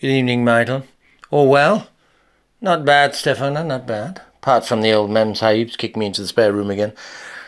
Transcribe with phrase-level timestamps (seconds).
[0.00, 0.84] Good evening, Michael.
[1.32, 1.88] All well?
[2.60, 4.22] Not bad, Stefano, not bad.
[4.36, 6.92] Apart from the old Mem Sahib's kicked me into the spare room again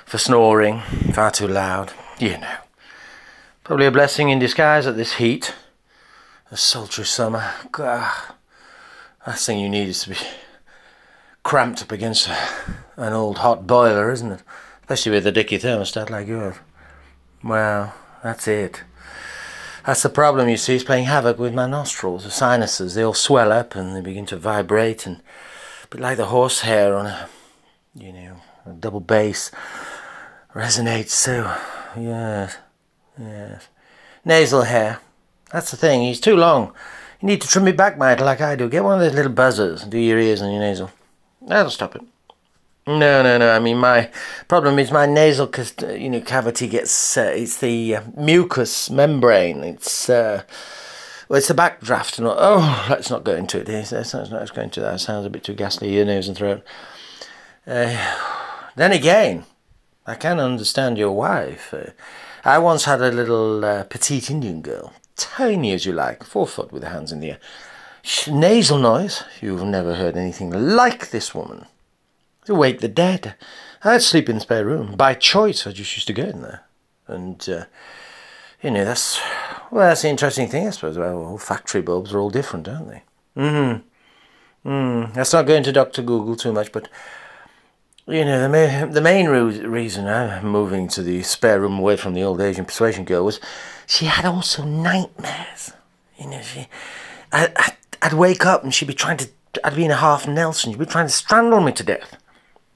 [0.05, 0.81] for snoring,
[1.13, 1.93] far too loud.
[2.19, 2.57] You know.
[3.63, 5.55] Probably a blessing in disguise at this heat.
[6.51, 7.53] A sultry summer.
[7.71, 8.11] God.
[9.25, 10.17] Last thing you need is to be
[11.45, 12.37] cramped up against a,
[12.97, 14.43] an old hot boiler, isn't it?
[14.81, 16.57] Especially with a dicky thermostat like yours.
[17.45, 17.95] Well,
[18.25, 18.83] that's it.
[19.87, 22.25] That's the problem, you see, it's playing havoc with my nostrils.
[22.25, 25.23] The sinuses, they all swell up and they begin to vibrate and
[25.89, 27.29] but like the horsehair on a
[27.95, 29.51] you know, a double bass
[30.55, 31.57] resonates so
[31.99, 32.57] yes.
[33.19, 33.69] Yes.
[34.25, 35.01] Nasal hair.
[35.53, 36.73] That's the thing, he's too long.
[37.21, 38.69] You need to trim it back, Michael, like I do.
[38.69, 40.91] Get one of those little buzzers and do your ears and your nasal.
[41.43, 42.03] That'll stop it.
[42.99, 43.53] No, no, no.
[43.53, 44.11] I mean, my
[44.49, 45.49] problem is my nasal,
[45.91, 47.17] you know, cavity gets.
[47.17, 49.63] Uh, it's the uh, mucous membrane.
[49.63, 50.11] It's.
[50.11, 50.43] Uh,
[51.29, 52.27] well, it's the backdraft and.
[52.29, 53.69] Oh, let's not go into it.
[53.69, 54.95] Let's not, go into that.
[54.95, 55.95] It sounds a bit too ghastly.
[55.95, 56.65] Your nose and throat.
[57.65, 57.97] Uh,
[58.75, 59.45] then again,
[60.05, 61.73] I can understand your wife.
[61.73, 61.91] Uh,
[62.45, 66.73] I once had a little uh, petite Indian girl, tiny as you like, four foot
[66.73, 67.39] with her hands in the air.
[68.29, 69.23] Nasal noise.
[69.41, 71.67] You've never heard anything like this woman
[72.51, 73.35] to wake the dead.
[73.83, 74.95] I'd sleep in the spare room.
[74.97, 76.65] By choice, I just used to go in there.
[77.07, 77.65] And, uh,
[78.63, 79.21] you know, that's,
[79.71, 80.99] well, that's the interesting thing, I suppose.
[80.99, 83.03] Well, factory bulbs are all different, aren't they?
[83.37, 84.69] Mm-hmm.
[84.69, 85.17] Mm.
[85.17, 86.03] Let's not going to Dr.
[86.03, 86.89] Google too much, but,
[88.07, 91.97] you know, the, ma- the main re- reason I'm moving to the spare room away
[91.97, 93.41] from the old Asian persuasion girl was
[93.87, 95.73] she had also nightmares.
[96.19, 96.67] You know, she,
[97.33, 99.29] I, I'd wake up and she'd be trying to,
[99.65, 102.17] I'd be in a half Nelson, she'd be trying to strangle me to death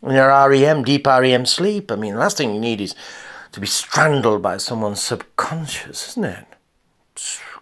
[0.04, 1.90] in your REM, deep REM sleep.
[1.90, 2.94] I mean, the last thing you need is
[3.52, 6.46] to be strangled by someone's subconscious, isn't it?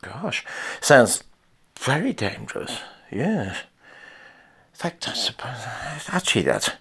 [0.00, 0.44] Gosh,
[0.80, 1.22] sounds
[1.78, 2.78] very dangerous.
[3.10, 3.56] Yes.
[4.72, 5.58] In fact, I suppose
[6.08, 6.76] actually that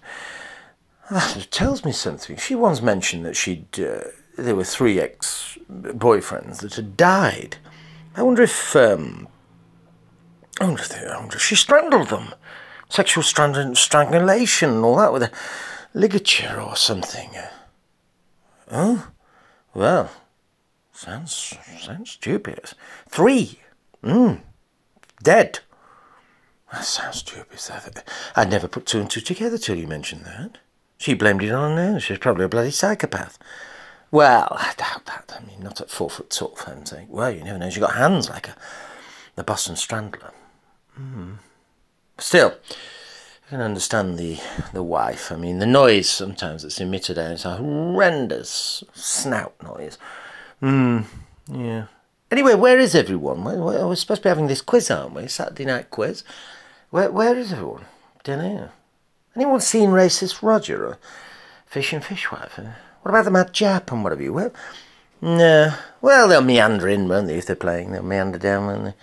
[1.10, 2.36] that tells me something.
[2.36, 4.00] She once mentioned that she'd uh,
[4.36, 7.58] there were three ex boyfriends that had died.
[8.16, 9.28] I wonder if um,
[10.60, 12.34] I wonder if, they, I wonder if she strangled them
[12.92, 15.30] sexual strangulation and all that with a
[15.94, 17.30] ligature or something.
[18.70, 19.08] Oh,
[19.74, 20.10] well,
[20.92, 22.72] sounds sounds stupid.
[23.08, 23.58] Three,
[24.04, 24.34] hmm,
[25.22, 25.60] dead.
[26.70, 28.02] That sounds stupid.
[28.36, 30.58] I'd never put two and two together till you mentioned that.
[30.98, 31.98] She blamed it on her.
[31.98, 33.38] She's probably a bloody psychopath.
[34.10, 35.34] Well, I doubt that.
[35.38, 37.06] I mean, not at four foot tall, for heaven's sake.
[37.08, 37.70] Well, you never know.
[37.70, 38.56] She's got hands like a
[39.34, 40.32] the Boston Strangler.
[42.22, 42.54] Still,
[43.46, 44.38] I can understand the
[44.72, 45.32] the wife.
[45.32, 49.98] I mean, the noise sometimes that's emitted out is a horrendous snout noise.
[50.60, 51.00] Hmm.
[51.50, 51.86] Yeah.
[52.30, 53.42] Anyway, where is everyone?
[53.42, 55.26] We're, we're supposed to be having this quiz, aren't we?
[55.26, 56.22] Saturday night quiz.
[56.90, 57.86] Where Where is everyone?
[58.22, 58.70] Don't know.
[59.34, 60.98] Anyone seen Racist Roger or
[61.66, 62.56] Fish and Fishwife?
[62.56, 64.32] What about the Mad Jap and whatever you?
[64.32, 64.52] Well,
[65.20, 65.74] no.
[66.00, 67.38] Well, they'll meander in, won't they?
[67.38, 68.94] If they're playing, they'll meander down, won't they?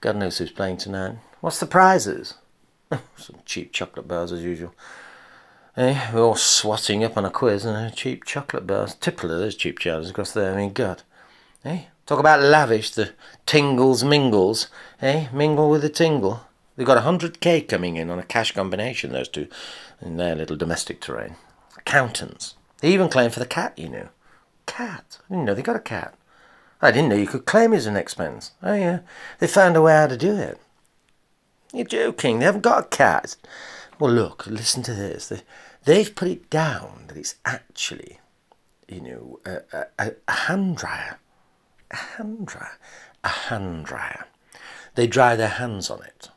[0.00, 1.18] God knows who's playing tonight.
[1.40, 2.34] What's the prizes?
[3.16, 4.74] Some cheap chocolate bars as usual.
[5.76, 8.94] Eh, we're all swatting up on a quiz and cheap chocolate bars.
[8.94, 10.52] Typical of those cheap chowders across there.
[10.52, 11.02] I mean, God.
[11.64, 11.84] Eh?
[12.06, 13.12] Talk about lavish, the
[13.46, 14.68] tingles mingles.
[15.02, 15.28] Eh?
[15.32, 16.42] Mingle with the tingle.
[16.76, 19.48] They've got a 100k coming in on a cash combination, those two,
[20.00, 21.36] in their little domestic terrain.
[21.76, 22.54] Accountants.
[22.80, 24.08] They even claim for the cat, you know.
[24.66, 25.18] Cat?
[25.28, 26.14] I didn't know they got a cat.
[26.82, 28.52] I didn't know you could claim it as an expense.
[28.62, 29.00] Oh, yeah.
[29.38, 30.60] They found a way how to do it.
[31.74, 32.38] You're joking.
[32.38, 33.36] They haven't got a cat.
[33.98, 35.28] Well, look, listen to this.
[35.28, 35.42] They,
[35.84, 38.20] they've put it down that it's actually,
[38.88, 41.18] you know, a, a, a hand dryer.
[41.90, 42.78] A hand dryer.
[43.24, 44.26] A hand dryer.
[44.94, 46.28] They dry their hands on it.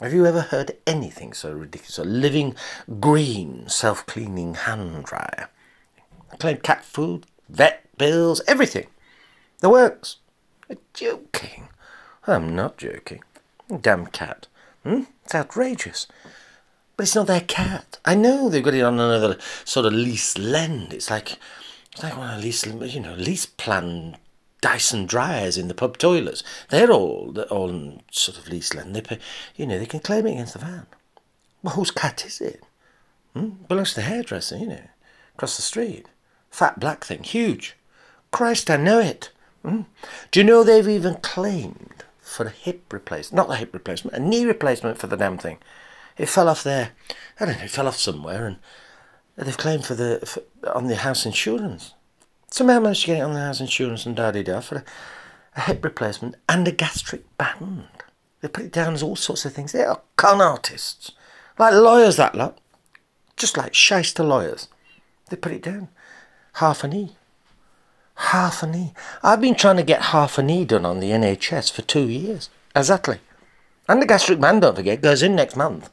[0.00, 1.98] Have you ever heard anything so ridiculous?
[1.98, 2.54] A living,
[3.00, 5.48] green, self cleaning hand dryer.
[6.30, 8.86] I claim cat food, vet bills, everything.
[9.58, 10.18] The works.
[10.68, 11.68] You're joking.
[12.28, 13.24] I'm not joking.
[13.80, 14.46] Damn cat.
[14.88, 15.02] Hmm?
[15.22, 16.06] It's outrageous.
[16.96, 17.98] But it's not their cat.
[18.06, 19.36] I know they've got it on another
[19.66, 20.94] sort of lease lend.
[20.94, 21.36] It's like
[21.92, 24.16] it's like one of lease you know lease plan
[24.62, 26.42] Dyson dryers in the pub toilets.
[26.70, 28.96] They're all all sort of lease lend.
[28.96, 29.18] They pay,
[29.56, 30.86] you know they can claim it against the van.
[31.62, 32.64] Well, whose cat is it?
[33.34, 33.50] Hmm?
[33.68, 34.88] Belongs to the hairdresser, you know,
[35.34, 36.06] across the street.
[36.50, 37.76] Fat black thing, huge.
[38.30, 39.32] Christ, I know it.
[39.62, 39.82] Hmm?
[40.30, 43.36] Do you know they've even claimed for a hip replacement.
[43.36, 45.58] Not a hip replacement, a knee replacement for the damn thing.
[46.16, 46.90] It fell off there.
[47.38, 48.58] I don't know, it fell off somewhere and
[49.36, 51.94] they've claimed for the for, on the house insurance.
[52.50, 54.84] Somehow managed to get it on the house insurance and da da for a,
[55.56, 57.88] a hip replacement and a gastric band.
[58.40, 59.72] They put it down as all sorts of things.
[59.72, 61.12] They are con artists.
[61.58, 62.58] Like lawyers, that lot.
[63.36, 64.68] Just like shyster lawyers.
[65.28, 65.88] They put it down.
[66.54, 67.16] Half an E.
[68.18, 68.92] Half an E.
[69.22, 72.50] I've been trying to get half an E done on the NHS for two years.
[72.74, 73.20] Exactly.
[73.88, 75.90] And the gastric man, don't forget, goes in next month.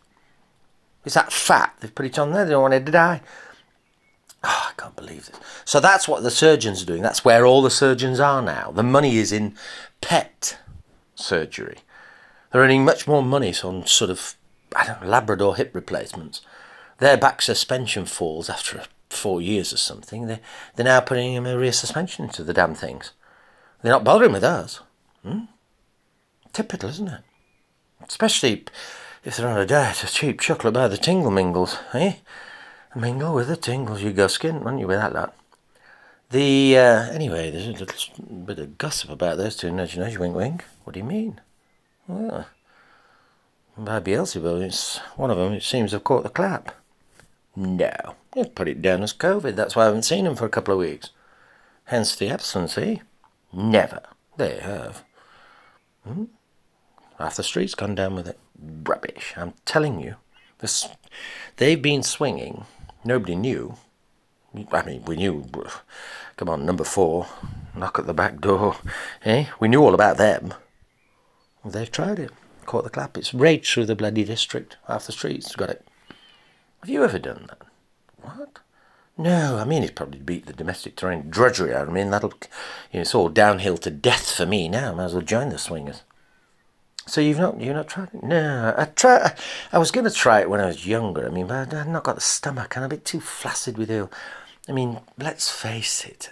[1.05, 1.75] It's that fat.
[1.79, 2.43] They've put it on there.
[2.43, 3.21] They don't want it to die.
[4.43, 5.39] Oh, I can't believe this.
[5.65, 7.01] So that's what the surgeons are doing.
[7.01, 8.71] That's where all the surgeons are now.
[8.71, 9.55] The money is in
[10.01, 10.57] pet
[11.15, 11.77] surgery.
[12.51, 14.35] They're earning much more money on sort of,
[14.75, 16.41] know, Labrador hip replacements.
[16.99, 18.77] Their back suspension falls after
[19.15, 20.27] four years or something.
[20.27, 20.39] They,
[20.75, 23.11] they're now putting a rear suspension into the damn things.
[23.81, 24.81] They're not bothering with us.
[25.23, 25.45] Hmm?
[26.53, 27.21] Typical, isn't it?
[28.07, 28.65] Especially
[29.23, 32.15] if they're on a diet of cheap chocolate by the tingle mingles, eh?
[32.95, 35.33] Mingle with the tingles, you go skin, wouldn't you, with that?
[36.29, 40.35] The, uh, anyway, there's a little bit of gossip about those two, nudge, nudge, wink,
[40.35, 40.63] wink.
[40.83, 41.41] What do you mean?
[42.07, 42.47] Well,
[43.77, 46.73] by Beelzebub, it's one of them, it seems to have caught the clap.
[47.55, 50.49] No, they've put it down as COVID, that's why I haven't seen him for a
[50.49, 51.11] couple of weeks.
[51.85, 52.97] Hence the absence, eh?
[53.53, 54.01] Never.
[54.37, 55.03] They have.
[56.03, 56.25] Hmm?
[57.17, 58.37] Half the street's gone down with it.
[58.59, 60.15] Rubbish, I'm telling you.
[60.59, 60.87] This,
[61.57, 62.65] they've been swinging.
[63.03, 63.75] Nobody knew.
[64.71, 65.49] I mean, we knew.
[66.37, 67.27] Come on, number four,
[67.75, 68.77] knock at the back door.
[69.23, 69.45] Eh?
[69.59, 70.53] We knew all about them.
[71.63, 72.31] They've tried it.
[72.65, 73.17] Caught the clap.
[73.17, 74.77] It's raged through the bloody district.
[74.87, 75.87] Half the streets got it.
[76.81, 77.61] Have you ever done that?
[78.21, 78.59] What?
[79.17, 81.73] No, I mean it's probably beat the domestic terrain drudgery.
[81.73, 82.33] I mean that'll,
[82.91, 84.93] you know, it's all downhill to death for me now.
[84.93, 86.03] Might as well join the swingers.
[87.07, 88.23] So you've not you've not tried it?
[88.23, 89.35] No, I try.
[89.71, 91.25] I was going to try it when I was younger.
[91.25, 92.75] I mean, but I've not got the stomach.
[92.75, 94.11] And I'm a bit too flaccid with ill.
[94.67, 96.29] I mean, let's face it.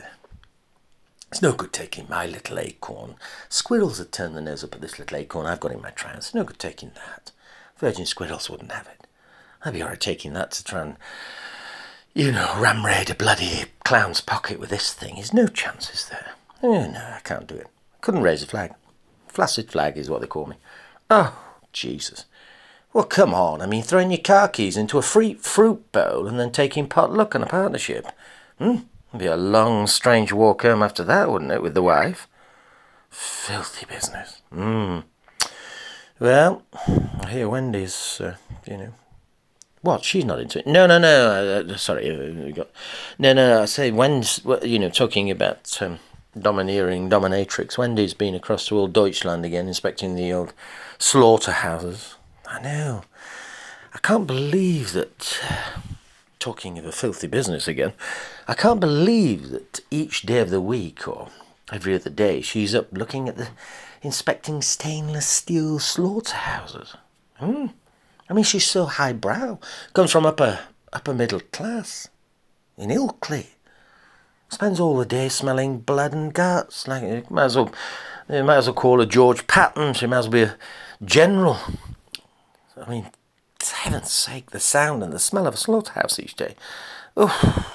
[1.32, 3.16] It's no good taking my little acorn.
[3.50, 6.34] Squirrels would turn their nose up at this little acorn I've got in my trousers.
[6.34, 7.32] No good taking that.
[7.78, 9.03] Virgin squirrels wouldn't have it.
[9.66, 10.98] I'd be alright taking that to try and,
[12.14, 15.16] you know, ram raid a bloody clown's pocket with this thing.
[15.16, 16.34] There's no chances there.
[16.62, 17.68] Oh, no, I can't do it.
[18.02, 18.74] Couldn't raise a flag.
[19.28, 20.58] Flaccid flag is what they call me.
[21.10, 21.38] Oh,
[21.72, 22.26] Jesus.
[22.94, 23.62] Well, come on.
[23.62, 27.12] I mean, throwing your car keys into a free fruit bowl and then taking pot
[27.12, 28.06] luck on a partnership.
[28.60, 28.78] Hmm?
[29.10, 32.28] It'd be a long, strange walk home after that, wouldn't it, with the wife?
[33.10, 34.42] Filthy business.
[34.52, 35.00] Hmm.
[36.20, 36.64] Well,
[37.30, 38.36] hear Wendy's, uh,
[38.68, 38.94] you know.
[39.84, 40.06] What?
[40.06, 40.66] She's not into it.
[40.66, 41.28] No, no, no.
[41.68, 42.72] Uh, uh sorry, uh, got.
[43.20, 43.62] No, no.
[43.62, 46.00] I say when's, You know, talking about um,
[46.40, 47.78] domineering dominatrix.
[47.78, 50.54] Wendy's been across to old Deutschland again, inspecting the old
[50.98, 52.16] slaughterhouses.
[52.48, 53.04] I know.
[53.94, 55.40] I can't believe that.
[56.40, 57.94] Talking of a filthy business again,
[58.50, 61.30] I can't believe that each day of the week or
[61.72, 63.48] every other day she's up looking at the
[64.02, 66.96] inspecting stainless steel slaughterhouses.
[67.36, 67.68] Hmm.
[68.34, 69.60] I mean, she's so highbrow.
[69.94, 70.58] Comes from upper
[70.92, 72.10] upper middle class
[72.76, 73.46] in Ilkley.
[74.50, 76.88] Spends all the day smelling blood and guts.
[76.88, 77.72] Like you might as well,
[78.28, 79.94] you might as well call her George Patton.
[79.94, 80.58] She might as well be a
[81.06, 81.60] general.
[82.76, 83.12] I mean,
[83.62, 86.56] heaven's sake, the sound and the smell of a slaughterhouse each day.
[87.16, 87.70] Oh,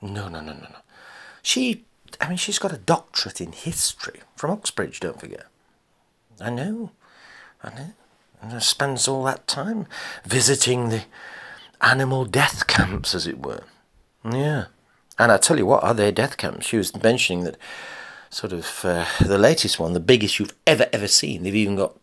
[0.00, 0.78] no, no, no, no, no.
[1.42, 1.84] She,
[2.22, 5.00] I mean, she's got a doctorate in history from Oxbridge.
[5.00, 5.44] Don't forget.
[6.40, 6.92] I know,
[7.62, 7.92] I know.
[8.50, 9.86] And spends all that time
[10.24, 11.04] visiting the
[11.80, 13.62] animal death camps, as it were.
[14.30, 14.66] Yeah.
[15.18, 16.66] And I tell you what, are there death camps?
[16.66, 17.56] She was mentioning that
[18.30, 21.42] sort of uh, the latest one, the biggest you've ever ever seen.
[21.42, 21.96] They've even got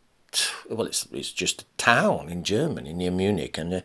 [0.70, 3.82] well, it's it's just a town in Germany near Munich, and uh,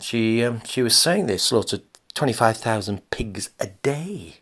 [0.00, 1.82] she um, she was saying they slaughtered
[2.14, 4.36] twenty five thousand pigs a day.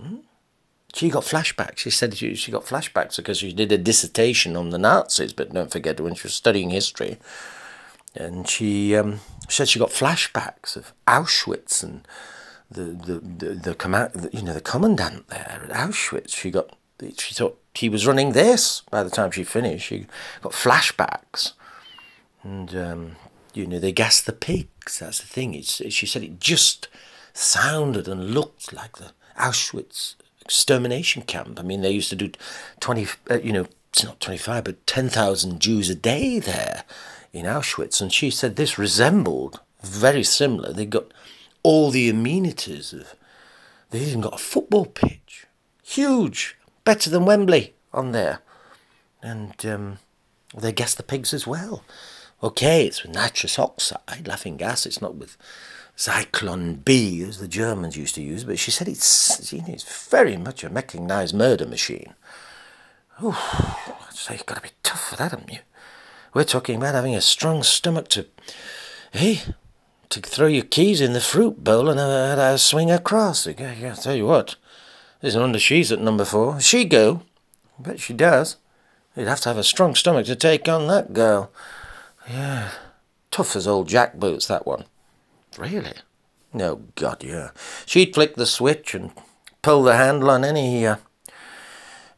[0.00, 0.18] Hmm?
[0.94, 1.78] She got flashbacks.
[1.78, 5.52] She said she, she got flashbacks because she did a dissertation on the Nazis, but
[5.52, 7.18] don't forget when she was studying history,
[8.14, 12.08] and she um, said she got flashbacks of Auschwitz and
[12.70, 16.34] the the the, the command, the, you know, the commandant there at Auschwitz.
[16.34, 16.74] She got
[17.18, 19.86] she thought he was running this by the time she finished.
[19.86, 20.06] She
[20.42, 21.52] got flashbacks,
[22.42, 23.16] and um,
[23.52, 25.00] you know they gassed the pigs.
[25.00, 25.54] That's the thing.
[25.54, 26.88] It's, she said it just
[27.34, 30.14] sounded and looked like the Auschwitz
[30.48, 31.60] extermination camp.
[31.60, 32.30] I mean, they used to do
[32.80, 36.84] twenty, uh, you know, it's not twenty-five, but ten thousand Jews a day there
[37.32, 40.72] in Auschwitz, and she said this resembled very similar.
[40.72, 41.12] They got
[41.62, 43.14] all the amenities of.
[43.90, 45.46] They even got a football pitch,
[45.82, 48.40] huge, better than Wembley on there,
[49.22, 49.98] and um,
[50.56, 51.84] they gas the pigs as well.
[52.42, 54.86] Okay, it's with nitrous oxide, laughing gas.
[54.86, 55.36] It's not with
[55.98, 60.08] Zyklon B as the Germans used to use, but she said it's you know, it's
[60.08, 62.14] very much a mechanised murder machine.
[63.22, 63.34] Ooh,
[64.12, 65.58] So you've got to be tough for that, haven't you?
[66.32, 68.26] We're talking about having a strong stomach to,
[69.10, 69.40] hey,
[70.10, 73.48] to throw your keys in the fruit bowl and uh, have a, uh, swing across.
[73.48, 74.54] I tell you what,
[75.20, 76.60] there's no wonder she's at number four.
[76.60, 77.22] She go?
[77.76, 78.56] I bet she does.
[79.16, 81.50] You'd have to have a strong stomach to take on that girl.
[82.30, 82.70] Yeah,
[83.32, 84.84] tough as old jackboots, that one.
[85.58, 85.94] Really?
[86.52, 87.50] No, God, yeah.
[87.84, 89.10] She'd flick the switch and
[89.60, 90.96] pull the handle on any uh,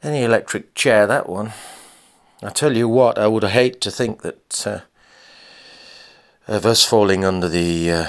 [0.02, 1.06] any electric chair.
[1.06, 1.52] That one.
[2.42, 4.80] I tell you what, I would hate to think that uh,
[6.49, 8.06] of us falling under the, uh,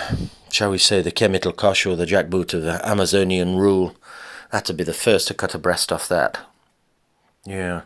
[0.50, 3.96] shall we say, the chemical kosh or the jackboot of the Amazonian rule.
[4.52, 6.38] That'd be the first to cut a breast off that.
[7.46, 7.82] Yeah.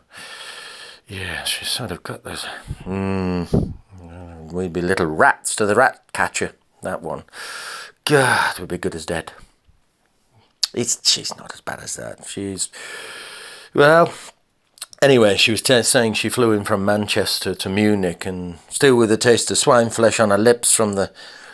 [1.07, 2.45] Yeah, she's sort of got those.
[2.83, 3.73] Mm,
[4.51, 6.53] we'd be little rats to the rat catcher,
[6.85, 7.23] that one.
[8.05, 9.33] God, we'd be good as dead.
[10.73, 12.25] It's she's not as bad as that.
[12.27, 12.69] She's
[13.73, 14.13] well.
[15.01, 19.11] Anyway, she was t- saying she flew in from Manchester to Munich and still with
[19.11, 21.11] a taste of swine flesh on her lips from the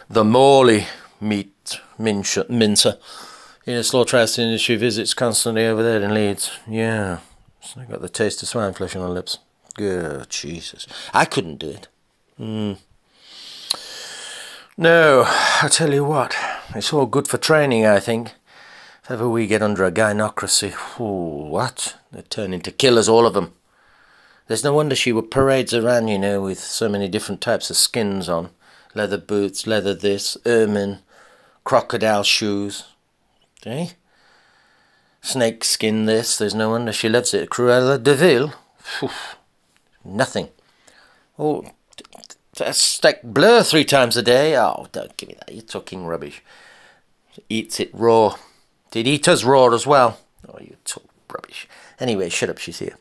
[0.09, 0.87] the Morley
[1.19, 2.97] meat mincer, mincer
[3.65, 6.51] in a slaughterhouse industry visits constantly over there in Leeds.
[6.67, 7.19] Yeah,
[7.61, 9.37] so I got the taste of swine flesh on her lips.
[9.75, 11.87] Good Jesus, I couldn't do it.
[12.39, 12.77] Mm.
[14.81, 16.35] No, I tell you what,
[16.73, 18.31] it's all good for training, I think.
[19.03, 21.97] If ever we get under a gynocracy, ooh, what?
[22.11, 23.53] They turn into killers, all of them.
[24.47, 27.77] There's no wonder she would parades around, you know, with so many different types of
[27.77, 28.49] skins on.
[28.95, 31.01] Leather boots, leather this, ermine,
[31.63, 32.85] crocodile shoes.
[33.67, 33.89] Eh?
[35.21, 37.51] Snake skin this, there's no wonder she loves it.
[37.51, 38.51] Cruella de Vil?
[40.03, 40.49] Nothing.
[41.37, 41.65] Oh,
[42.71, 44.57] steak blur three times a day?
[44.57, 45.53] Oh, don't give me that.
[45.53, 46.41] You're talking rubbish.
[47.49, 48.35] Eats it raw.
[48.91, 50.19] Did eat us raw as well?
[50.47, 51.67] Oh, you talk rubbish.
[51.99, 52.97] Anyway, shut up, she's here.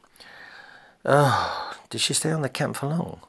[1.04, 3.20] Oh, did she stay on the camp for long?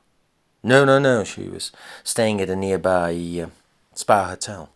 [0.63, 1.23] No, no, no.
[1.23, 1.71] She was
[2.03, 3.49] staying at a nearby uh,
[3.93, 4.69] spa hotel,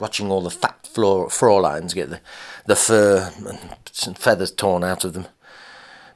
[0.00, 2.20] watching all the fat floor, Fraulein's get the,
[2.64, 3.30] the fur
[4.06, 5.26] and feathers torn out of them.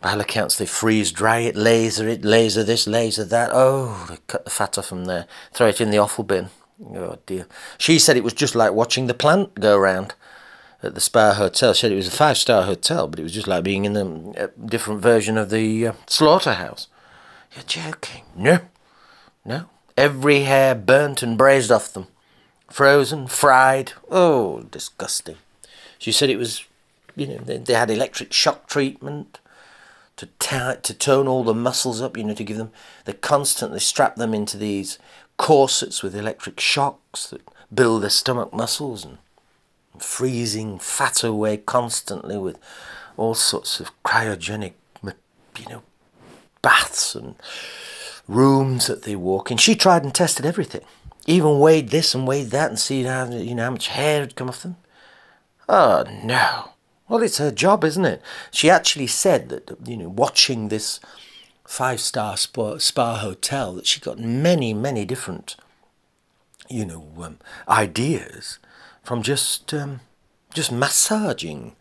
[0.00, 3.50] By all accounts, they freeze dry it, laser it, laser this, laser that.
[3.52, 6.48] Oh, they cut the fat off from there, throw it in the offal bin.
[6.94, 7.46] Oh dear.
[7.76, 10.14] She said it was just like watching the plant go round
[10.82, 11.74] at the Spa Hotel.
[11.74, 13.96] She said it was a five star hotel, but it was just like being in
[13.96, 16.88] a, a different version of the uh, slaughterhouse.
[17.54, 18.24] You're joking?
[18.34, 18.60] No,
[19.44, 19.66] no.
[19.96, 22.06] Every hair burnt and braised off them,
[22.70, 23.92] frozen, fried.
[24.10, 25.36] Oh, disgusting.
[25.98, 26.64] She said it was,
[27.16, 29.39] you know, they, they had electric shock treatment
[30.20, 32.14] to t- to tone all the muscles up.
[32.14, 32.72] You know, to give them.
[33.06, 34.98] They constantly strap them into these
[35.38, 37.40] corsets with electric shocks that
[37.74, 39.16] build their stomach muscles and
[39.98, 42.58] freezing fat away constantly with
[43.16, 45.82] all sorts of cryogenic, you know,
[46.60, 47.36] baths and
[48.28, 49.56] rooms that they walk in.
[49.56, 50.82] She tried and tested everything,
[51.26, 54.36] even weighed this and weighed that and see how you know how much hair had
[54.36, 54.76] come off them.
[55.66, 56.69] Oh no!
[57.10, 58.22] Well, it's her job, isn't it?
[58.52, 61.00] She actually said that you know, watching this
[61.66, 65.56] five-star spa, spa hotel, that she got many, many different,
[66.68, 68.60] you know, um, ideas
[69.02, 70.02] from just um,
[70.54, 71.74] just massaging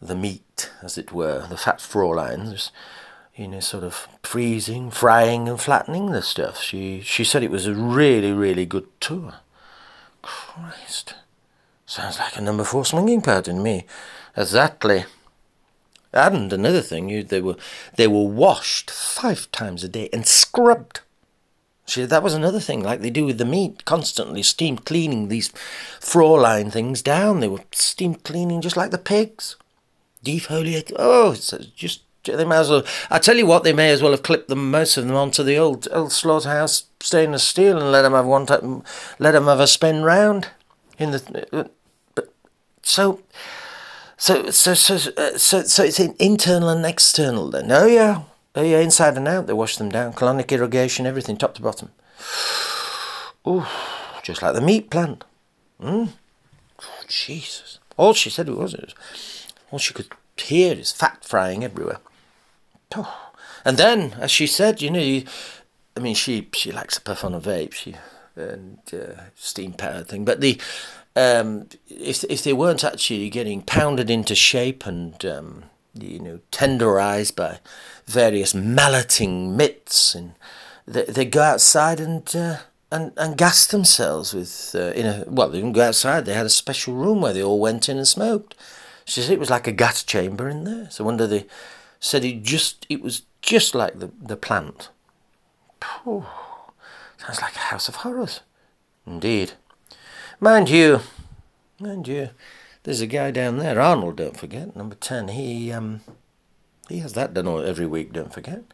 [0.00, 2.70] the meat, as it were, the fat Fraulein's,
[3.34, 6.60] you know, sort of freezing, frying, and flattening the stuff.
[6.60, 9.34] She she said it was a really, really good tour.
[10.22, 11.14] Christ,
[11.84, 13.86] sounds like a number four swinging pattern in me.
[14.36, 15.04] Exactly.
[16.12, 17.56] And another thing, you, they were
[17.96, 21.00] they were washed five times a day and scrubbed
[21.92, 25.50] See, that was another thing, like they do with the meat, constantly steam cleaning these
[26.00, 27.40] Fraulein things down.
[27.40, 29.56] They were steam cleaning just like the pigs.
[30.24, 30.92] Defoliate.
[30.96, 32.84] Oh, it's just they may as well.
[33.10, 35.42] I tell you what, they may as well have clipped them, most of them, onto
[35.42, 38.46] the old old slaughterhouse stainless steel and let them have one,
[39.18, 40.48] let them have a spin round
[40.98, 41.46] in the.
[41.52, 41.64] Uh,
[42.14, 42.32] but
[42.82, 43.20] so,
[44.22, 47.70] so so so uh, so so it's internal and external then.
[47.72, 48.22] Oh yeah,
[48.54, 50.12] Oh yeah, inside and out, they wash them down.
[50.12, 51.90] Colonic irrigation, everything, top to bottom.
[53.46, 53.64] Ooh,
[54.22, 55.24] just like the meat plant.
[55.80, 56.10] Mm.
[56.82, 57.78] Oh, Jesus.
[57.96, 61.98] All she said was, it was, all she could hear is fat frying everywhere.
[62.94, 63.30] Oh.
[63.64, 65.24] And then, as she said, you know, you,
[65.96, 67.94] I mean, she she likes to puff on a vape, she
[68.34, 70.24] and uh, steam powered thing.
[70.24, 70.60] But the
[71.16, 75.64] um, if if they weren't actually getting pounded into shape and um,
[75.94, 77.60] you know tenderized by
[78.06, 80.34] various malleting mitts, and
[80.86, 82.58] they, they go outside and uh,
[82.90, 86.24] and and gas themselves with uh, in a well they didn't go outside.
[86.24, 88.54] They had a special room where they all went in and smoked.
[89.04, 90.88] She said it was like a gas chamber in there.
[90.90, 91.46] So wonder they
[92.00, 94.88] said it just it was just like the, the plant.
[95.80, 96.24] Pooh,
[97.18, 98.40] sounds like a house of horrors.
[99.06, 99.52] Indeed.
[100.42, 100.98] Mind you,
[101.78, 102.30] mind you,
[102.82, 105.28] there's a guy down there, Arnold, don't forget, number 10.
[105.28, 106.00] He, um,
[106.88, 108.64] he has that done every week, don't forget.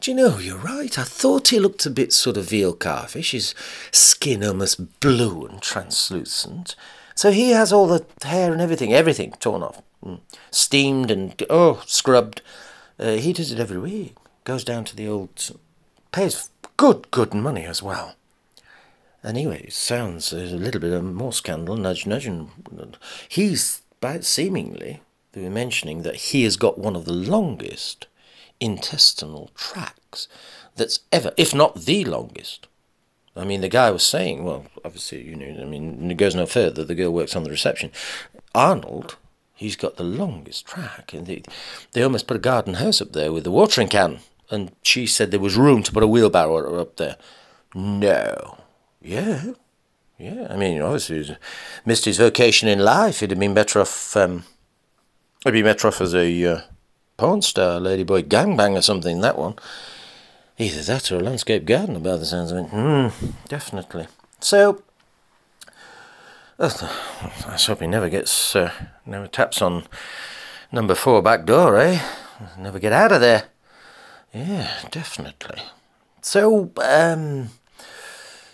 [0.00, 0.98] Do you know, you're right.
[0.98, 3.54] I thought he looked a bit sort of veal carfish, his
[3.90, 6.76] skin almost blue and translucent.
[7.14, 10.18] So he has all the hair and everything, everything torn off, mm.
[10.50, 12.40] steamed and, oh, scrubbed.
[12.98, 14.16] Uh, he does it every week.
[14.44, 15.50] Goes down to the old,
[16.10, 18.16] pays good, good money as well.
[19.24, 22.48] Anyway, sounds a little bit of more scandal, nudge, nudge, and
[23.28, 23.82] he's
[24.20, 25.00] seemingly,
[25.32, 28.06] they were mentioning that he has got one of the longest
[28.58, 30.26] intestinal tracts
[30.76, 32.66] that's ever, if not the longest.
[33.36, 36.46] I mean, the guy was saying, well, obviously, you know, I mean, it goes no
[36.46, 36.84] further.
[36.84, 37.90] The girl works on the reception.
[38.54, 39.16] Arnold,
[39.54, 41.42] he's got the longest track, and they,
[41.92, 44.18] they almost put a garden hose up there with a watering can.
[44.50, 47.16] And she said there was room to put a wheelbarrow up there.
[47.74, 48.58] No.
[49.02, 49.52] Yeah.
[50.18, 50.46] Yeah.
[50.50, 51.32] I mean, obviously, he's
[51.84, 53.20] missed his vocation in life.
[53.20, 54.16] He'd have been better off.
[54.16, 54.44] Um,
[55.44, 56.60] he'd be better off as a uh,
[57.16, 59.20] porn star, ladyboy gangbang or something.
[59.20, 59.56] That one.
[60.58, 62.68] Either that or a landscape gardener, by the sounds of it.
[62.68, 63.08] Hmm,
[63.48, 64.06] definitely.
[64.38, 64.82] So,
[66.58, 66.70] uh,
[67.46, 68.70] I hope he never gets, uh,
[69.06, 69.84] never taps on
[70.70, 72.00] number four back door, eh?
[72.58, 73.44] Never get out of there.
[74.32, 75.62] Yeah, definitely.
[76.20, 77.48] So, um,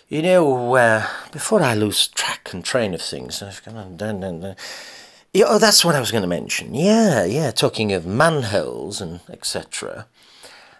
[0.09, 4.41] you know, uh, before I lose track and train of things, I've gone down, down,
[4.41, 4.55] down.
[5.33, 6.73] Yeah, oh, that's what I was going to mention.
[6.73, 10.07] Yeah, yeah, talking of manholes and etc.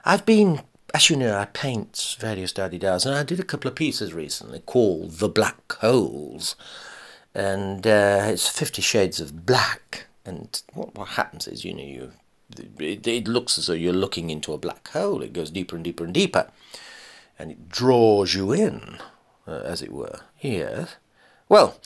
[0.03, 0.62] I've been
[0.93, 4.13] as you know, I paint various daddy dads, and I did a couple of pieces
[4.13, 6.55] recently called The Black Holes.
[7.36, 10.07] And uh, it's Fifty Shades of Black.
[10.25, 12.12] And what, what happens is, you know, you
[12.79, 15.21] it, it looks as though you're looking into a black hole.
[15.21, 16.50] It goes deeper and deeper and deeper.
[17.38, 18.98] And it draws you in,
[19.50, 20.20] uh, as it were.
[20.40, 20.96] Yes.
[21.48, 21.79] Well,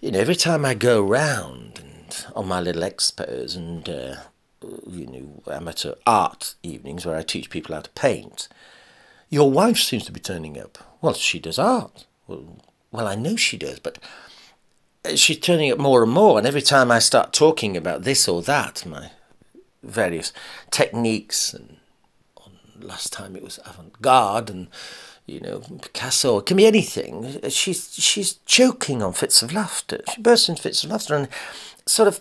[0.00, 4.16] you know, every time I go round and on my little expos and uh,
[4.86, 8.48] you know, amateur art evenings where I teach people how to paint.
[9.28, 10.78] Your wife seems to be turning up.
[11.00, 12.06] Well, she does art.
[12.26, 12.58] Well,
[12.90, 13.98] well, I know she does, but
[15.14, 16.38] she's turning up more and more.
[16.38, 19.10] And every time I start talking about this or that, my
[19.82, 20.32] various
[20.70, 21.78] techniques, and
[22.80, 24.68] last time it was avant-garde and
[25.26, 27.40] you know Picasso, it can be anything.
[27.48, 30.00] She's she's choking on fits of laughter.
[30.14, 31.28] She bursts into fits of laughter and
[31.86, 32.20] sort of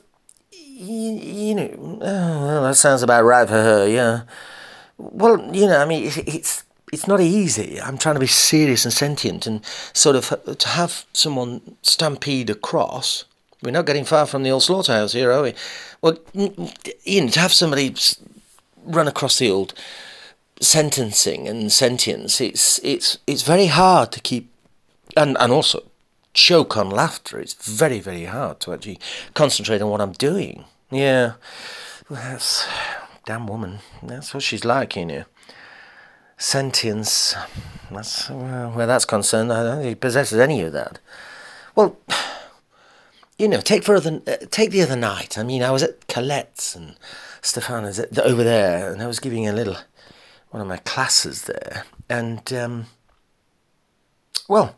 [0.52, 4.24] you, you know, oh, well, that sounds about right for her, yeah.
[4.98, 7.82] Well, you know, I mean, it's it's not easy.
[7.82, 13.26] I'm trying to be serious and sentient and sort of to have someone stampede across.
[13.64, 15.54] We're not getting far from the old slaughterhouse here, are we?
[16.02, 17.96] Well, you know, to have somebody
[18.86, 19.74] run across the old
[20.62, 24.50] sentencing and sentience, it's it's it's very hard to keep,
[25.16, 25.84] and and also
[26.34, 27.40] choke on laughter.
[27.40, 29.00] It's very, very hard to actually
[29.34, 30.66] concentrate on what I'm doing.
[30.92, 31.34] Yeah,
[32.10, 32.68] that's
[33.26, 33.80] damn woman.
[34.02, 35.24] That's what she's like, you know.
[36.38, 37.36] Sentience.
[37.92, 39.54] That's well, where that's concerned.
[39.54, 41.00] I don't think he possesses any of that.
[41.76, 41.98] Well,
[43.38, 45.38] you know, take for other, uh, take the other night.
[45.38, 46.96] I mean, I was at Colette's and
[47.42, 49.78] Stefano's over there, and I was giving a little
[50.54, 52.86] one of my classes there, and um,
[54.48, 54.76] well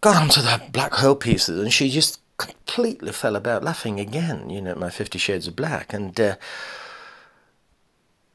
[0.00, 4.60] got onto that black hole pieces, and she just completely fell about laughing again, you
[4.60, 5.92] know, my Fifty Shades of Black.
[5.94, 6.36] And, uh,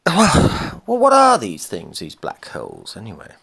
[0.08, 3.34] well, well, what are these things, these black holes, anyway?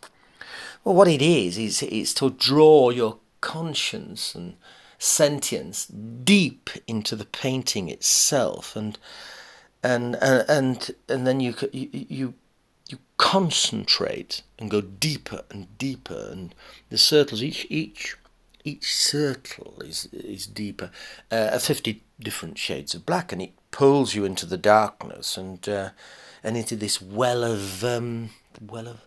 [0.84, 4.56] Well, what it is, is it's to draw your conscience and
[4.98, 8.98] sentience deep into the painting itself, and
[9.82, 12.34] and and and, and then you you
[12.88, 16.54] you concentrate and go deeper and deeper, and
[16.88, 18.16] the circles each each
[18.64, 20.90] each circle is is deeper,
[21.30, 25.90] uh, fifty different shades of black, and it pulls you into the darkness and uh,
[26.42, 29.00] and into this well of um, well of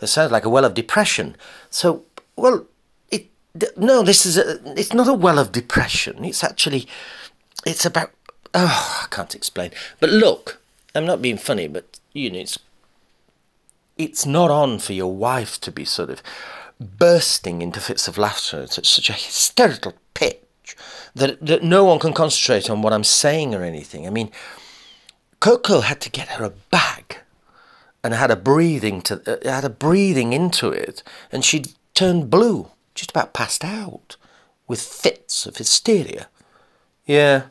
[0.00, 1.36] it sounds like a well of depression.
[1.70, 2.04] So
[2.36, 2.66] well,
[3.10, 3.28] it
[3.76, 6.24] no, this is a, it's not a well of depression.
[6.24, 6.86] It's actually
[7.64, 8.10] it's about
[8.54, 9.70] oh I can't explain.
[10.00, 10.60] But look,
[10.94, 12.58] I'm not being funny, but you know it's
[13.98, 16.22] it's not on for your wife to be sort of
[16.80, 20.76] bursting into fits of laughter at such a hysterical pitch
[21.14, 24.06] that, that no one can concentrate on what I'm saying or anything.
[24.06, 24.30] I mean,
[25.40, 27.18] Coco had to get her a bag
[28.02, 32.70] and had a breathing to uh, had a breathing into it, and she'd turned blue,
[32.94, 34.16] just about passed out,
[34.66, 36.28] with fits of hysteria.
[37.06, 37.44] Yeah,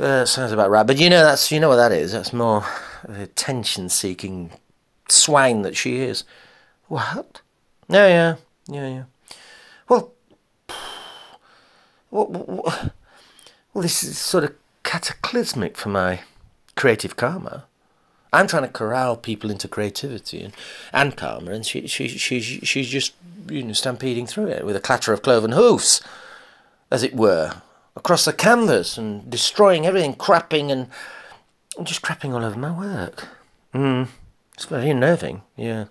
[0.00, 0.86] uh, sounds about right.
[0.86, 2.12] But you know that's you know what that is.
[2.12, 2.64] That's more
[3.04, 4.50] attention-seeking
[5.08, 6.24] swine that she is.
[6.88, 7.42] What?
[7.88, 8.36] Yeah, yeah,
[8.68, 9.04] yeah, yeah.
[9.88, 10.12] Well,
[12.10, 12.92] well, well,
[13.74, 16.20] well, this is sort of cataclysmic for my
[16.76, 17.64] creative karma.
[18.32, 20.54] I'm trying to corral people into creativity and,
[20.92, 23.14] and karma, and she, she, she, she's just
[23.48, 26.00] you know, stampeding through it with a clatter of cloven hoofs,
[26.90, 27.62] as it were,
[27.96, 30.88] across the canvas and destroying everything, crapping and,
[31.84, 33.28] just crapping all over my work.
[33.72, 34.08] Mm.
[34.54, 35.86] It's very unnerving, yeah.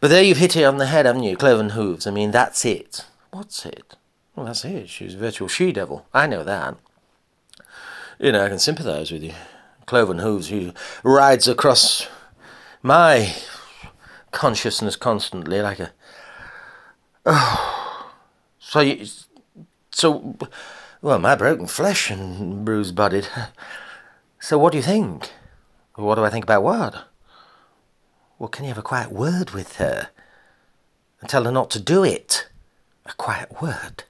[0.00, 1.36] But there you've hit it on the head, haven't you?
[1.36, 2.06] Cloven hooves.
[2.06, 3.04] I mean, that's it.
[3.30, 3.96] What's it?
[4.34, 4.88] Well, that's it.
[4.88, 6.06] She's a virtual she devil.
[6.14, 6.76] I know that.
[8.18, 9.32] You know, I can sympathise with you.
[9.86, 10.72] Cloven hooves, he
[11.02, 12.08] rides across
[12.82, 13.34] my
[14.30, 15.92] consciousness constantly like a.
[17.26, 17.64] Oh.
[18.60, 19.06] So you.
[19.90, 20.36] So.
[21.00, 23.28] Well, my broken flesh and bruised bodied.
[24.40, 25.32] So what do you think?
[25.96, 27.08] What do I think about what?
[28.38, 30.10] Well, can you have a quiet word with her?
[31.20, 32.48] And tell her not to do it?
[33.04, 34.04] A quiet word?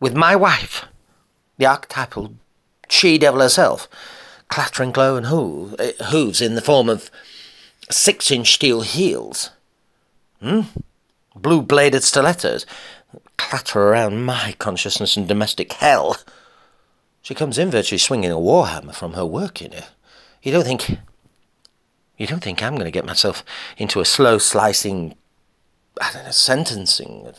[0.00, 0.84] With my wife?
[1.56, 2.34] The archetypal
[2.90, 3.88] she devil herself?
[4.48, 7.10] clattering cloven hooves, eh, hooves in the form of
[7.90, 9.50] six inch steel heels.
[10.40, 10.60] Hmm?
[11.34, 12.64] Blue bladed stilettos
[13.36, 16.16] clatter around my consciousness and domestic hell.
[17.22, 19.84] She comes in virtually swinging a warhammer from her work, you know.
[20.42, 20.98] You don't think.
[22.16, 23.44] You don't think I'm going to get myself
[23.76, 25.16] into a slow slicing,
[26.00, 27.32] I don't know, sentencing,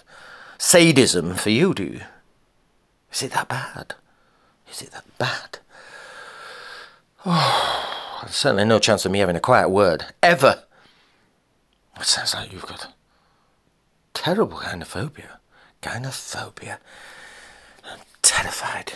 [0.57, 2.01] sadism for you, do you?
[3.13, 3.95] Is it that bad?
[4.69, 5.59] Is it that bad?
[7.25, 10.05] Oh, there's certainly no chance of me having a quiet word.
[10.21, 10.63] Ever.
[11.97, 12.93] It sounds like you've got
[14.13, 15.37] terrible gynophobia.
[15.85, 16.77] Gynophobia.
[17.83, 18.93] I'm terrified.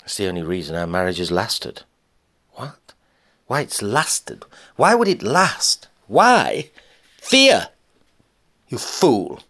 [0.00, 1.82] That's the only reason our marriage has lasted.
[2.54, 2.94] What?
[3.46, 4.44] Why it's lasted?
[4.74, 5.86] Why would it last?
[6.08, 6.70] Why?
[7.18, 7.68] Fear!
[8.66, 9.40] You fool.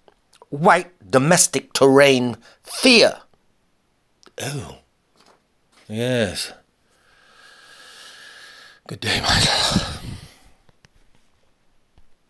[0.51, 3.21] White domestic terrain fear.
[4.43, 4.77] Oh.
[5.89, 6.53] Yes.
[8.87, 9.98] Good day, my Michael.